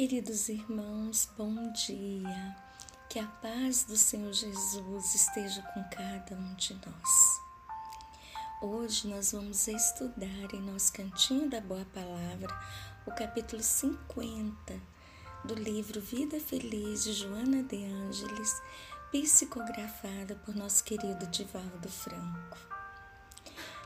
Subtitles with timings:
[0.00, 2.56] Queridos irmãos, bom dia.
[3.06, 7.40] Que a paz do Senhor Jesus esteja com cada um de nós.
[8.62, 12.48] Hoje nós vamos estudar em nosso Cantinho da Boa Palavra
[13.06, 14.80] o capítulo 50
[15.44, 18.62] do livro Vida Feliz de Joana de Ângeles,
[19.12, 22.56] psicografada por nosso querido Divaldo Franco.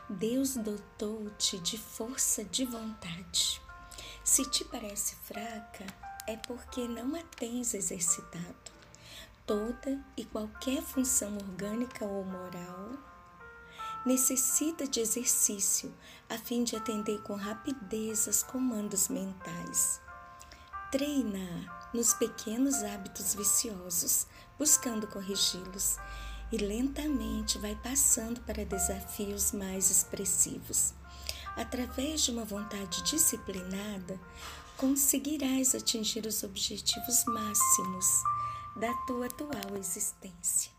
[0.09, 3.65] Deus dotou-te de força de vontade
[4.25, 5.85] se te parece fraca,
[6.27, 8.73] é porque não a tens exercitado.
[9.45, 12.91] Toda e qualquer função orgânica ou moral
[14.05, 15.93] necessita de exercício
[16.29, 20.01] a fim de atender com rapidez aos comandos mentais.
[20.91, 25.97] Treina nos pequenos hábitos viciosos, buscando corrigi-los,
[26.51, 30.93] e lentamente vai passando para desafios mais expressivos
[31.55, 34.19] através de uma vontade disciplinada,
[34.77, 38.05] conseguirás atingir os objetivos máximos
[38.75, 40.71] da tua atual existência.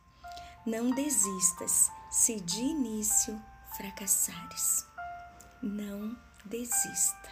[0.66, 3.40] Não desistas se de início
[3.76, 4.86] fracassares.
[5.62, 7.30] Não desista.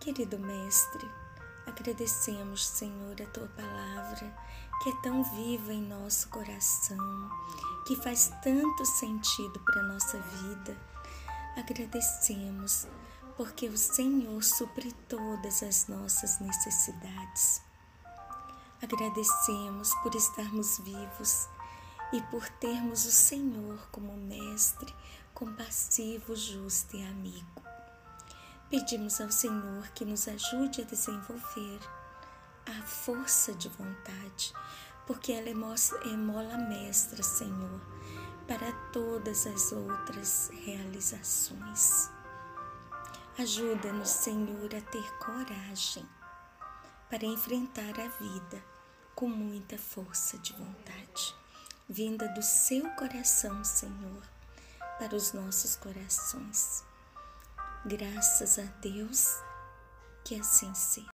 [0.00, 1.08] Querido Mestre,
[1.66, 4.34] agradecemos, Senhor, a tua palavra
[4.82, 7.30] que é tão viva em nosso coração,
[7.86, 10.76] que faz tanto sentido para a nossa vida
[11.56, 12.86] Agradecemos
[13.36, 17.60] porque o Senhor supre todas as nossas necessidades.
[18.82, 21.48] Agradecemos por estarmos vivos
[22.12, 24.94] e por termos o Senhor como mestre,
[25.34, 27.62] compassivo, justo e amigo.
[28.70, 31.80] Pedimos ao Senhor que nos ajude a desenvolver
[32.66, 34.54] a força de vontade,
[35.06, 37.80] porque ela é mola mestra, Senhor,
[38.52, 42.10] para todas as outras realizações.
[43.38, 46.06] Ajuda-nos, Senhor, a ter coragem
[47.08, 48.62] para enfrentar a vida
[49.14, 51.34] com muita força de vontade,
[51.88, 54.22] vinda do seu coração, Senhor,
[54.98, 56.84] para os nossos corações.
[57.86, 59.34] Graças a Deus
[60.24, 61.10] que assim seja.